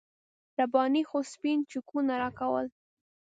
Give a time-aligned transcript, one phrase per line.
[0.59, 2.67] رباني خو سپین چکونه راکول.